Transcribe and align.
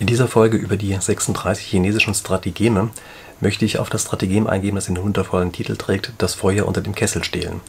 In 0.00 0.06
dieser 0.06 0.28
Folge 0.28 0.56
über 0.56 0.78
die 0.78 0.96
36 0.98 1.66
chinesischen 1.66 2.14
Strategeme 2.14 2.88
möchte 3.38 3.66
ich 3.66 3.78
auf 3.78 3.90
das 3.90 4.04
Strategem 4.04 4.46
eingehen, 4.46 4.74
das 4.74 4.86
den 4.86 4.96
wundervollen 4.96 5.52
Titel 5.52 5.76
trägt, 5.76 6.14
das 6.16 6.32
Feuer 6.32 6.66
unter 6.66 6.80
dem 6.80 6.94
Kessel 6.94 7.22
stehlen. 7.22 7.60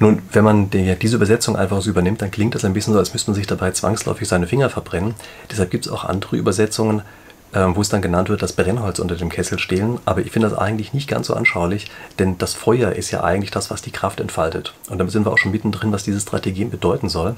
Nun, 0.00 0.22
wenn 0.32 0.42
man 0.42 0.70
die, 0.70 0.96
diese 0.96 1.14
Übersetzung 1.14 1.54
einfach 1.54 1.80
so 1.80 1.90
übernimmt, 1.90 2.22
dann 2.22 2.32
klingt 2.32 2.56
das 2.56 2.64
ein 2.64 2.72
bisschen 2.72 2.92
so, 2.92 2.98
als 2.98 3.12
müsste 3.12 3.30
man 3.30 3.36
sich 3.36 3.46
dabei 3.46 3.70
zwangsläufig 3.70 4.26
seine 4.26 4.48
Finger 4.48 4.68
verbrennen. 4.68 5.14
Deshalb 5.48 5.70
gibt 5.70 5.86
es 5.86 5.92
auch 5.92 6.02
andere 6.02 6.34
Übersetzungen, 6.34 7.02
äh, 7.52 7.66
wo 7.72 7.80
es 7.80 7.88
dann 7.88 8.02
genannt 8.02 8.28
wird, 8.28 8.42
das 8.42 8.54
Brennholz 8.54 8.98
unter 8.98 9.14
dem 9.14 9.28
Kessel 9.28 9.60
stehlen. 9.60 10.00
Aber 10.04 10.22
ich 10.22 10.32
finde 10.32 10.50
das 10.50 10.58
eigentlich 10.58 10.92
nicht 10.92 11.06
ganz 11.06 11.28
so 11.28 11.34
anschaulich, 11.34 11.88
denn 12.18 12.36
das 12.38 12.54
Feuer 12.54 12.90
ist 12.90 13.12
ja 13.12 13.22
eigentlich 13.22 13.52
das, 13.52 13.70
was 13.70 13.80
die 13.80 13.92
Kraft 13.92 14.18
entfaltet. 14.18 14.74
Und 14.90 14.98
damit 14.98 15.12
sind 15.12 15.24
wir 15.24 15.30
auch 15.30 15.38
schon 15.38 15.52
mittendrin, 15.52 15.92
was 15.92 16.02
dieses 16.02 16.24
Strategem 16.24 16.70
bedeuten 16.70 17.08
soll. 17.08 17.36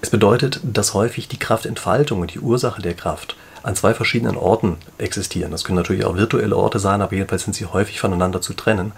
Es 0.00 0.10
bedeutet, 0.10 0.60
dass 0.62 0.94
häufig 0.94 1.26
die 1.28 1.38
Kraftentfaltung 1.38 2.20
und 2.20 2.32
die 2.32 2.38
Ursache 2.38 2.80
der 2.80 2.94
Kraft 2.94 3.36
an 3.64 3.74
zwei 3.74 3.94
verschiedenen 3.94 4.36
Orten 4.36 4.76
existieren. 4.98 5.50
Das 5.50 5.64
können 5.64 5.76
natürlich 5.76 6.04
auch 6.04 6.16
virtuelle 6.16 6.56
Orte 6.56 6.78
sein, 6.78 7.02
aber 7.02 7.14
jedenfalls 7.14 7.44
sind 7.44 7.54
sie 7.54 7.66
häufig 7.66 7.98
voneinander 8.00 8.40
zu 8.40 8.54
trennen. 8.54 8.92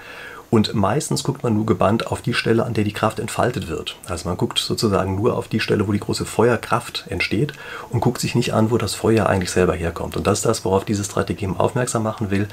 Und 0.50 0.74
meistens 0.74 1.22
guckt 1.22 1.42
man 1.42 1.54
nur 1.54 1.64
gebannt 1.64 2.08
auf 2.08 2.22
die 2.22 2.34
Stelle, 2.34 2.66
an 2.66 2.74
der 2.74 2.84
die 2.84 2.92
Kraft 2.92 3.20
entfaltet 3.20 3.68
wird. 3.68 3.96
Also 4.08 4.28
man 4.28 4.36
guckt 4.36 4.58
sozusagen 4.58 5.14
nur 5.14 5.36
auf 5.36 5.48
die 5.48 5.60
Stelle, 5.60 5.86
wo 5.86 5.92
die 5.92 6.00
große 6.00 6.26
Feuerkraft 6.26 7.04
entsteht 7.08 7.52
und 7.88 8.00
guckt 8.00 8.20
sich 8.20 8.34
nicht 8.34 8.52
an, 8.52 8.70
wo 8.70 8.76
das 8.76 8.94
Feuer 8.94 9.26
eigentlich 9.26 9.52
selber 9.52 9.74
herkommt. 9.74 10.16
Und 10.16 10.26
das 10.26 10.40
ist 10.40 10.46
das, 10.46 10.64
worauf 10.64 10.84
dieses 10.84 11.06
Strategem 11.06 11.56
aufmerksam 11.56 12.02
machen 12.02 12.30
will. 12.30 12.48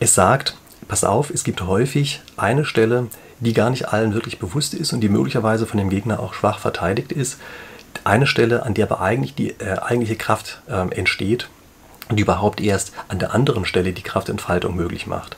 Es 0.00 0.14
sagt, 0.14 0.56
pass 0.88 1.04
auf, 1.04 1.30
es 1.30 1.44
gibt 1.44 1.62
häufig 1.62 2.20
eine 2.36 2.64
Stelle, 2.64 3.06
die 3.38 3.54
gar 3.54 3.70
nicht 3.70 3.88
allen 3.88 4.12
wirklich 4.12 4.38
bewusst 4.40 4.74
ist 4.74 4.92
und 4.92 5.00
die 5.00 5.08
möglicherweise 5.08 5.66
von 5.66 5.78
dem 5.78 5.88
Gegner 5.88 6.20
auch 6.20 6.34
schwach 6.34 6.58
verteidigt 6.58 7.12
ist 7.12 7.38
eine 8.04 8.26
Stelle, 8.26 8.64
an 8.64 8.74
der 8.74 8.90
aber 8.90 9.00
eigentlich 9.00 9.34
die 9.34 9.50
äh, 9.60 9.78
eigentliche 9.80 10.16
Kraft 10.16 10.60
äh, 10.68 10.94
entsteht 10.94 11.48
und 12.08 12.16
die 12.16 12.22
überhaupt 12.22 12.60
erst 12.60 12.92
an 13.08 13.18
der 13.18 13.34
anderen 13.34 13.64
Stelle 13.64 13.92
die 13.92 14.02
Kraftentfaltung 14.02 14.74
möglich 14.74 15.06
macht. 15.06 15.36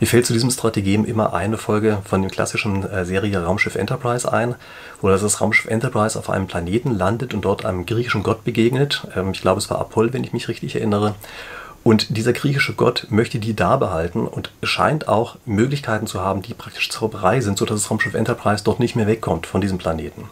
Mir 0.00 0.06
fällt 0.06 0.26
zu 0.26 0.32
diesem 0.32 0.50
Strategem 0.50 1.04
immer 1.04 1.32
eine 1.32 1.58
Folge 1.58 1.98
von 2.04 2.22
der 2.22 2.30
klassischen 2.30 2.88
äh, 2.88 3.04
Serie 3.04 3.44
Raumschiff 3.44 3.76
Enterprise 3.76 4.32
ein, 4.32 4.56
wo 5.00 5.08
das 5.08 5.40
Raumschiff 5.40 5.70
Enterprise 5.70 6.18
auf 6.18 6.28
einem 6.28 6.46
Planeten 6.46 6.90
landet 6.90 7.34
und 7.34 7.44
dort 7.44 7.64
einem 7.64 7.86
griechischen 7.86 8.22
Gott 8.22 8.44
begegnet. 8.44 9.06
Ähm, 9.14 9.30
ich 9.32 9.42
glaube, 9.42 9.58
es 9.58 9.70
war 9.70 9.78
Apoll, 9.78 10.12
wenn 10.12 10.24
ich 10.24 10.32
mich 10.32 10.48
richtig 10.48 10.74
erinnere. 10.74 11.14
Und 11.84 12.16
dieser 12.16 12.32
griechische 12.32 12.74
Gott 12.74 13.06
möchte 13.10 13.38
die 13.38 13.56
da 13.56 13.76
behalten 13.76 14.26
und 14.26 14.52
scheint 14.62 15.08
auch 15.08 15.36
Möglichkeiten 15.46 16.06
zu 16.06 16.20
haben, 16.20 16.42
die 16.42 16.54
praktisch 16.54 16.90
Zauberei 16.90 17.40
sind, 17.40 17.58
sodass 17.58 17.82
das 17.82 17.90
Raumschiff 17.90 18.14
Enterprise 18.14 18.62
dort 18.62 18.78
nicht 18.78 18.94
mehr 18.94 19.08
wegkommt 19.08 19.46
von 19.46 19.60
diesem 19.60 19.78
Planeten. 19.78 20.28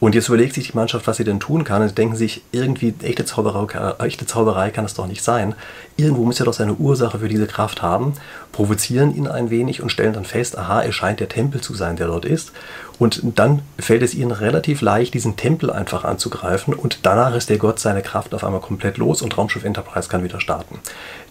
Und 0.00 0.14
jetzt 0.14 0.28
überlegt 0.28 0.54
sich 0.54 0.70
die 0.70 0.76
Mannschaft, 0.76 1.08
was 1.08 1.16
sie 1.16 1.24
denn 1.24 1.40
tun 1.40 1.64
kann. 1.64 1.82
Und 1.82 1.88
sie 1.88 1.94
denken 1.94 2.14
sich, 2.14 2.42
irgendwie 2.52 2.94
echte 3.02 3.24
Zauberei, 3.24 3.94
echte 4.04 4.26
Zauberei 4.26 4.70
kann 4.70 4.84
es 4.84 4.94
doch 4.94 5.08
nicht 5.08 5.24
sein. 5.24 5.56
Irgendwo 5.96 6.24
muss 6.24 6.38
er 6.38 6.46
doch 6.46 6.52
seine 6.52 6.74
Ursache 6.74 7.18
für 7.18 7.28
diese 7.28 7.48
Kraft 7.48 7.82
haben, 7.82 8.12
provozieren 8.52 9.14
ihn 9.14 9.26
ein 9.26 9.50
wenig 9.50 9.82
und 9.82 9.90
stellen 9.90 10.12
dann 10.12 10.24
fest, 10.24 10.56
aha, 10.56 10.84
es 10.84 10.94
scheint 10.94 11.18
der 11.18 11.28
Tempel 11.28 11.60
zu 11.60 11.74
sein, 11.74 11.96
der 11.96 12.06
dort 12.06 12.24
ist. 12.24 12.52
Und 13.00 13.20
dann 13.36 13.62
fällt 13.78 14.02
es 14.02 14.14
ihnen 14.14 14.30
relativ 14.30 14.82
leicht, 14.82 15.14
diesen 15.14 15.36
Tempel 15.36 15.70
einfach 15.70 16.04
anzugreifen. 16.04 16.74
Und 16.74 17.00
danach 17.02 17.34
ist 17.34 17.50
der 17.50 17.58
Gott 17.58 17.80
seine 17.80 18.02
Kraft 18.02 18.34
auf 18.34 18.44
einmal 18.44 18.60
komplett 18.60 18.98
los 18.98 19.20
und 19.20 19.36
Raumschiff 19.36 19.64
Enterprise 19.64 20.08
kann 20.08 20.22
wieder 20.22 20.40
starten. 20.40 20.78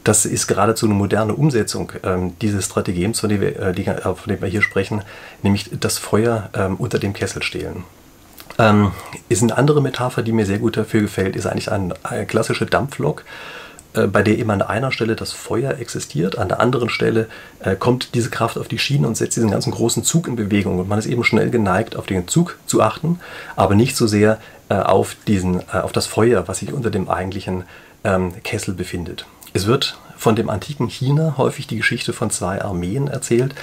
Das 0.04 0.26
ist 0.26 0.48
geradezu 0.48 0.86
eine 0.86 0.96
moderne 0.96 1.36
Umsetzung 1.36 1.94
ähm, 2.04 2.38
dieses 2.42 2.66
Strategems, 2.66 3.22
von 3.22 3.30
dem, 3.30 3.42
wir, 3.42 3.60
äh, 3.60 3.72
äh, 3.72 4.02
von 4.02 4.28
dem 4.28 4.42
wir 4.42 4.48
hier 4.48 4.62
sprechen, 4.62 5.04
nämlich 5.42 5.70
das 5.80 5.98
Feuer 5.98 6.50
ähm, 6.54 6.76
unter 6.76 7.00
dem 7.00 7.14
Kessel 7.14 7.44
stehlen. 7.44 7.84
Ähm, 8.60 8.92
ist 9.30 9.44
eine 9.44 9.58
andere 9.58 9.82
Metapher, 9.82 10.24
die 10.24 10.32
mir 10.32 10.46
sehr 10.46 10.60
gut 10.60 10.78
dafür 10.78 11.02
gefällt, 11.02 11.36
ist 11.36 11.46
eigentlich 11.46 11.72
ein, 11.72 11.94
eine 12.04 12.26
klassische 12.26 12.66
Dampflok, 12.66 13.24
äh, 13.94 14.08
bei 14.08 14.24
der 14.24 14.38
immer 14.38 14.54
an 14.54 14.62
einer 14.62 14.92
Stelle 14.92 15.16
das 15.16 15.32
Feuer 15.32 15.78
existiert, 15.80 16.38
an 16.38 16.48
der 16.48 16.60
anderen 16.60 16.90
Stelle 16.90 17.28
äh, 17.60 17.76
kommt 17.76 18.16
diese 18.16 18.30
Kraft 18.30 18.58
auf 18.58 18.68
die 18.68 18.80
Schiene 18.80 19.08
und 19.08 19.16
setzt 19.16 19.38
diesen 19.38 19.52
ganzen 19.52 19.72
großen 19.72 20.04
Zug 20.04 20.28
in 20.28 20.36
Bewegung. 20.36 20.80
Und 20.80 20.90
man 20.90 21.00
ist 21.00 21.06
eben 21.06 21.24
schnell 21.24 21.50
geneigt, 21.50 21.96
auf 21.96 22.06
den 22.06 22.28
Zug 22.28 22.58
zu 22.66 22.82
achten, 22.82 23.20
aber 23.56 23.76
nicht 23.76 23.96
so 23.96 24.08
sehr 24.08 24.40
äh, 24.70 24.76
auf, 24.76 25.16
diesen, 25.28 25.60
äh, 25.60 25.78
auf 25.82 25.92
das 25.92 26.08
Feuer, 26.08 26.48
was 26.48 26.60
sich 26.60 26.74
unter 26.74 26.90
dem 26.90 27.10
eigentlichen 27.10 27.64
ähm, 28.04 28.34
Kessel 28.44 28.74
befindet. 28.74 29.26
Es 29.54 29.68
wird 29.68 29.98
von 30.18 30.36
dem 30.36 30.50
antiken 30.50 30.88
China 30.88 31.36
häufig 31.38 31.68
die 31.68 31.78
Geschichte 31.78 32.12
von 32.12 32.32
zwei 32.32 32.62
Armeen 32.62 33.08
erzählt, 33.08 33.54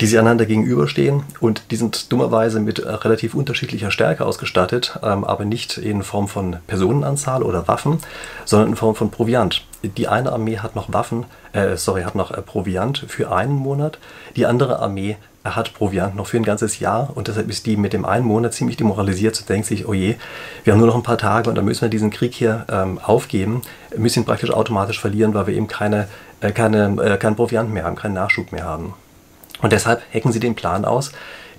die 0.00 0.06
sich 0.06 0.18
einander 0.18 0.46
gegenüberstehen 0.46 1.22
und 1.40 1.70
die 1.70 1.76
sind 1.76 2.10
dummerweise 2.12 2.60
mit 2.60 2.78
äh, 2.78 2.90
relativ 2.90 3.34
unterschiedlicher 3.34 3.90
Stärke 3.90 4.24
ausgestattet, 4.24 4.98
ähm, 5.02 5.24
aber 5.24 5.44
nicht 5.44 5.78
in 5.78 6.02
Form 6.02 6.28
von 6.28 6.56
Personenanzahl 6.66 7.42
oder 7.42 7.68
Waffen, 7.68 7.98
sondern 8.44 8.70
in 8.70 8.76
Form 8.76 8.94
von 8.94 9.10
Proviant. 9.10 9.64
Die 9.82 10.08
eine 10.08 10.32
Armee 10.32 10.58
hat 10.58 10.74
noch 10.76 10.92
Waffen, 10.92 11.26
äh, 11.52 11.76
sorry, 11.76 12.02
hat 12.02 12.14
noch 12.14 12.30
äh, 12.30 12.42
Proviant 12.42 13.04
für 13.08 13.32
einen 13.32 13.54
Monat, 13.54 13.98
die 14.36 14.46
andere 14.46 14.78
Armee 14.80 15.16
hat 15.44 15.74
Proviant 15.74 16.16
noch 16.16 16.26
für 16.26 16.38
ein 16.38 16.42
ganzes 16.42 16.78
Jahr 16.78 17.10
und 17.14 17.28
deshalb 17.28 17.50
ist 17.50 17.66
die 17.66 17.76
mit 17.76 17.92
dem 17.92 18.06
einen 18.06 18.24
Monat 18.24 18.54
ziemlich 18.54 18.78
demoralisiert 18.78 19.38
und 19.38 19.48
denkt 19.48 19.66
sich, 19.66 19.86
oh 19.86 19.92
je, 19.92 20.16
wir 20.64 20.72
haben 20.72 20.80
nur 20.80 20.88
noch 20.88 20.96
ein 20.96 21.02
paar 21.02 21.18
Tage 21.18 21.50
und 21.50 21.56
dann 21.56 21.66
müssen 21.66 21.82
wir 21.82 21.90
diesen 21.90 22.10
Krieg 22.10 22.32
hier 22.32 22.64
ähm, 22.70 22.98
aufgeben, 22.98 23.60
müssen 23.94 24.20
ihn 24.20 24.24
praktisch 24.24 24.50
automatisch 24.50 24.98
verlieren, 24.98 25.34
weil 25.34 25.46
wir 25.46 25.54
eben 25.54 25.68
keine, 25.68 26.08
äh, 26.40 26.50
keine, 26.50 26.96
äh, 27.02 27.18
keinen 27.18 27.36
Proviant 27.36 27.70
mehr 27.70 27.84
haben, 27.84 27.96
keinen 27.96 28.14
Nachschub 28.14 28.52
mehr 28.52 28.64
haben. 28.64 28.94
Und 29.62 29.72
deshalb 29.72 30.02
hacken 30.12 30.32
sie 30.32 30.40
den 30.40 30.54
Plan 30.54 30.84
aus, 30.84 31.12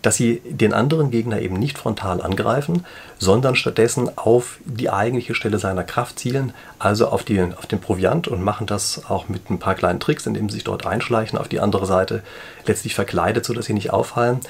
dass 0.05 0.15
sie 0.15 0.41
den 0.45 0.73
anderen 0.73 1.09
Gegner 1.09 1.41
eben 1.41 1.55
nicht 1.55 1.79
frontal 1.79 2.21
angreifen, 2.21 2.85
sondern 3.17 3.55
stattdessen 3.55 4.15
auf 4.17 4.59
die 4.63 4.91
eigentliche 4.91 5.33
Stelle 5.33 5.57
seiner 5.57 5.83
Kraft 5.83 6.19
zielen, 6.19 6.53
also 6.77 7.07
auf, 7.07 7.23
die, 7.23 7.41
auf 7.41 7.65
den 7.65 7.81
Proviant 7.81 8.27
und 8.27 8.43
machen 8.43 8.67
das 8.67 9.01
auch 9.09 9.29
mit 9.29 9.49
ein 9.49 9.57
paar 9.57 9.73
kleinen 9.73 9.99
Tricks, 9.99 10.27
indem 10.27 10.49
sie 10.49 10.55
sich 10.55 10.63
dort 10.63 10.85
einschleichen 10.85 11.39
auf 11.39 11.47
die 11.47 11.59
andere 11.59 11.87
Seite, 11.87 12.21
letztlich 12.67 12.93
verkleidet, 12.93 13.45
sodass 13.45 13.65
sie 13.65 13.73
nicht 13.73 13.93
auffallen 13.93 14.41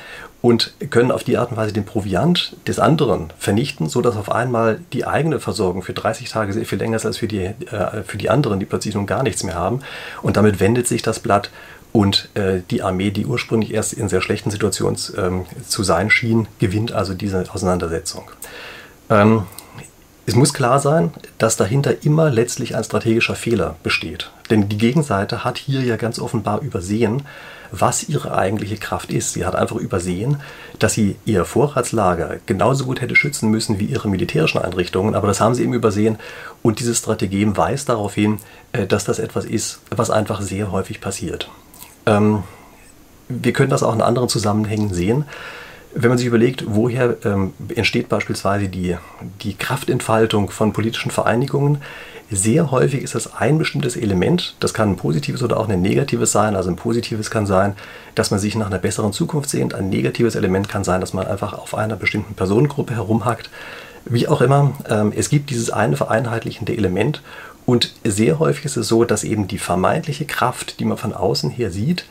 und 0.42 0.74
können 0.90 1.12
auf 1.12 1.24
die 1.24 1.38
Art 1.38 1.52
und 1.52 1.58
Weise 1.58 1.74
den 1.74 1.86
Proviant 1.86 2.58
des 2.68 2.78
anderen 2.78 3.32
vernichten, 3.40 3.88
sodass 3.88 4.18
auf 4.18 4.32
einmal 4.32 4.82
die 4.92 5.06
eigene 5.08 5.40
Versorgung 5.40 5.84
für 5.84 5.94
30 5.94 6.30
Tage 6.30 6.52
sehr 6.52 6.66
viel 6.66 6.80
länger 6.80 6.98
ist 6.98 7.06
als 7.06 7.18
für 7.18 7.28
die, 7.28 7.46
äh, 7.46 8.04
für 8.06 8.18
die 8.18 8.30
anderen, 8.30 8.60
die 8.60 8.66
plötzlich 8.66 8.94
nun 8.94 9.06
gar 9.06 9.24
nichts 9.24 9.44
mehr 9.44 9.56
haben. 9.56 9.80
Und 10.22 10.36
damit 10.36 10.60
wendet 10.60 10.86
sich 10.86 11.02
das 11.02 11.20
Blatt 11.20 11.50
und 11.96 12.28
äh, 12.34 12.60
die 12.70 12.82
Armee, 12.82 13.10
die 13.10 13.26
ursprünglich 13.26 13.74
erst 13.74 13.94
in 13.94 14.10
sehr 14.10 14.20
schlechten 14.20 14.52
Situationen 14.52 15.00
ähm, 15.18 15.46
zu 15.66 15.82
sein 15.82 16.10
schien, 16.10 16.46
gewinnt 16.60 16.92
also 16.92 17.14
diese 17.14 17.46
Auseinandersetzung. 17.50 18.30
Ähm, 19.10 19.44
es 20.26 20.36
muss 20.36 20.54
klar 20.54 20.82
sein, 20.82 21.14
dass 21.38 21.56
dahinter 21.56 22.04
immer 22.04 22.30
letztlich 22.30 22.76
ein 22.76 22.84
strategischer 22.84 23.36
Fehler 23.36 23.78
besteht. 23.82 24.30
Denn 24.50 24.68
die 24.68 24.78
Gegenseite 24.78 25.46
hat 25.46 25.58
hier 25.58 25.84
ja 25.84 25.96
ganz 25.96 26.20
offenbar 26.20 26.60
übersehen, 26.60 27.22
was 27.72 28.10
ihre 28.10 28.38
eigentliche 28.38 28.76
Kraft 28.76 29.10
ist. 29.10 29.32
Sie 29.32 29.46
hat 29.46 29.56
einfach 29.56 29.78
übersehen, 29.78 30.42
dass 30.80 30.92
sie 30.92 31.16
ihr 31.24 31.46
Vorratslager 31.46 32.40
genauso 32.46 32.84
gut 32.84 33.00
hätte 33.00 33.16
schützen 33.16 33.50
müssen 33.52 33.80
wie 33.80 33.86
ihre 33.86 34.10
militärischen 34.10 34.62
Einrichtungen, 34.62 35.16
aber 35.16 35.28
das 35.30 35.40
haben 35.40 35.56
sie 35.56 35.64
eben 35.64 35.74
übersehen 35.74 36.18
und 36.62 36.82
dieses 36.82 36.98
Strategem 36.98 37.56
weist 37.56 37.88
darauf 37.88 38.16
hin, 38.16 38.40
äh, 38.74 38.86
dass 38.86 39.06
das 39.06 39.20
etwas 39.20 39.46
ist, 39.46 39.80
was 39.92 40.10
einfach 40.10 40.42
sehr 40.42 40.74
häufig 40.74 41.00
passiert. 41.00 41.50
Ähm, 42.06 42.44
wir 43.28 43.54
können 43.54 43.70
das 43.70 43.84
auch 43.84 43.94
in 43.94 44.02
anderen 44.02 44.30
Zusammenhängen 44.30 44.94
sehen. 44.94 45.26
Wenn 45.94 46.10
man 46.10 46.18
sich 46.18 46.28
überlegt, 46.28 46.66
woher 46.68 47.16
ähm, 47.24 47.54
entsteht 47.74 48.10
beispielsweise 48.10 48.68
die, 48.68 48.98
die 49.42 49.56
Kraftentfaltung 49.56 50.50
von 50.50 50.74
politischen 50.74 51.10
Vereinigungen, 51.10 51.82
sehr 52.32 52.72
häufig 52.72 53.04
ist 53.04 53.14
das 53.14 53.36
ein 53.36 53.60
bestimmtes 53.60 53.96
Element, 53.96 54.56
das 54.60 54.74
kann 54.74 54.90
ein 54.90 54.96
positives 54.96 55.44
oder 55.44 55.58
auch 55.58 55.70
ein 55.70 55.82
negatives 55.82 56.32
sein. 56.32 56.56
Also 56.56 56.70
ein 56.70 56.76
positives 56.76 57.30
kann 57.30 57.46
sein, 57.46 57.76
dass 58.16 58.32
man 58.32 58.40
sich 58.40 58.56
nach 58.56 58.66
einer 58.66 58.80
besseren 58.80 59.14
Zukunft 59.14 59.50
sehnt. 59.50 59.76
Ein 59.76 59.90
negatives 59.90 60.36
Element 60.36 60.68
kann 60.68 60.84
sein, 60.84 61.02
dass 61.02 61.14
man 61.14 61.28
einfach 61.28 61.54
auf 61.54 61.76
einer 61.76 61.96
bestimmten 61.96 62.34
Personengruppe 62.34 62.96
herumhackt. 62.96 63.50
Wie 64.06 64.28
auch 64.28 64.42
immer, 64.42 64.74
ähm, 64.88 65.12
es 65.16 65.30
gibt 65.30 65.50
dieses 65.50 65.72
eine 65.72 65.98
vereinheitlichende 65.98 66.78
Element 66.78 67.22
und 67.66 67.94
sehr 68.04 68.40
häufig 68.40 68.66
ist 68.66 68.78
es 68.78 68.88
so, 68.88 69.04
dass 69.04 69.24
eben 69.24 69.48
die 69.48 69.58
vermeintliche 69.58 70.26
Kraft, 70.26 70.80
die 70.80 70.86
man 70.86 70.98
von 70.98 71.14
außen 71.14 71.50
her 71.50 71.72
sieht, 71.72 72.06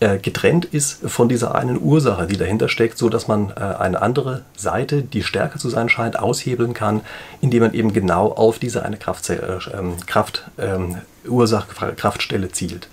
äh, 0.00 0.18
getrennt 0.18 0.66
ist 0.66 1.00
von 1.10 1.28
dieser 1.28 1.54
einen 1.54 1.80
Ursache, 1.80 2.26
die 2.26 2.36
dahinter 2.36 2.68
steckt, 2.68 2.98
so 2.98 3.08
dass 3.08 3.26
man 3.26 3.50
äh, 3.50 3.60
eine 3.60 4.00
andere 4.00 4.42
Seite, 4.56 5.02
die 5.02 5.22
stärker 5.22 5.58
zu 5.58 5.70
sein 5.70 5.88
scheint, 5.88 6.18
aushebeln 6.18 6.74
kann, 6.74 7.00
indem 7.40 7.64
man 7.64 7.74
eben 7.74 7.92
genau 7.92 8.28
auf 8.30 8.58
diese 8.58 8.84
eine 8.84 8.96
Kraft, 8.96 9.28
äh, 9.30 9.40
ähm, 9.76 9.94
Kraft 10.06 10.48
ähm, 10.58 10.98
Ursache, 11.26 11.94
Kraftstelle 11.96 12.50
zielt. 12.52 12.88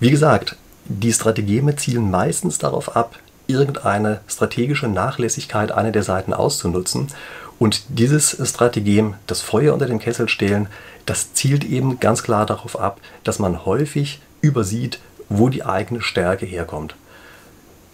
Wie 0.00 0.10
gesagt, 0.10 0.56
die 0.86 1.12
Strategeme 1.12 1.76
zielen 1.76 2.10
meistens 2.10 2.58
darauf 2.58 2.96
ab, 2.96 3.18
irgendeine 3.46 4.20
strategische 4.26 4.88
Nachlässigkeit 4.88 5.70
einer 5.70 5.92
der 5.92 6.02
Seiten 6.02 6.32
auszunutzen. 6.32 7.08
Und 7.58 7.84
dieses 7.88 8.36
Strategem, 8.48 9.14
das 9.26 9.40
Feuer 9.40 9.72
unter 9.72 9.86
dem 9.86 9.98
Kessel 9.98 10.28
stehlen, 10.28 10.68
das 11.06 11.32
zielt 11.32 11.64
eben 11.64 12.00
ganz 12.00 12.22
klar 12.22 12.46
darauf 12.46 12.78
ab, 12.78 13.00
dass 13.24 13.38
man 13.38 13.64
häufig 13.64 14.20
übersieht, 14.40 14.98
wo 15.28 15.48
die 15.48 15.64
eigene 15.64 16.02
Stärke 16.02 16.46
herkommt. 16.46 16.94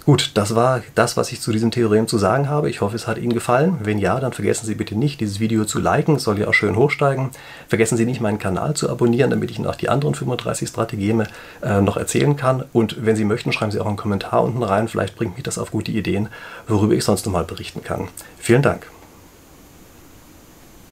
Gut, 0.04 0.32
das 0.34 0.56
war 0.56 0.82
das, 0.96 1.16
was 1.16 1.30
ich 1.30 1.40
zu 1.40 1.52
diesem 1.52 1.70
Theorem 1.70 2.08
zu 2.08 2.18
sagen 2.18 2.48
habe. 2.48 2.68
Ich 2.68 2.80
hoffe, 2.80 2.96
es 2.96 3.06
hat 3.06 3.18
Ihnen 3.18 3.32
gefallen. 3.32 3.78
Wenn 3.84 3.98
ja, 3.98 4.18
dann 4.18 4.32
vergessen 4.32 4.66
Sie 4.66 4.74
bitte 4.74 4.96
nicht, 4.96 5.20
dieses 5.20 5.38
Video 5.38 5.64
zu 5.64 5.78
liken. 5.78 6.16
Es 6.16 6.24
soll 6.24 6.40
ja 6.40 6.48
auch 6.48 6.54
schön 6.54 6.74
hochsteigen. 6.74 7.30
Vergessen 7.68 7.96
Sie 7.96 8.04
nicht, 8.04 8.20
meinen 8.20 8.40
Kanal 8.40 8.74
zu 8.74 8.90
abonnieren, 8.90 9.30
damit 9.30 9.52
ich 9.52 9.58
Ihnen 9.58 9.68
auch 9.68 9.76
die 9.76 9.88
anderen 9.88 10.16
35 10.16 10.68
Strategeme 10.68 11.28
äh, 11.62 11.80
noch 11.80 11.96
erzählen 11.96 12.36
kann. 12.36 12.64
Und 12.72 13.06
wenn 13.06 13.14
Sie 13.14 13.24
möchten, 13.24 13.52
schreiben 13.52 13.70
Sie 13.70 13.78
auch 13.78 13.86
einen 13.86 13.96
Kommentar 13.96 14.42
unten 14.42 14.64
rein. 14.64 14.88
Vielleicht 14.88 15.14
bringt 15.14 15.34
mich 15.34 15.44
das 15.44 15.56
auf 15.56 15.70
gute 15.70 15.92
Ideen, 15.92 16.30
worüber 16.66 16.94
ich 16.94 17.04
sonst 17.04 17.24
noch 17.24 17.32
mal 17.32 17.44
berichten 17.44 17.84
kann. 17.84 18.08
Vielen 18.38 18.62
Dank. 18.62 18.88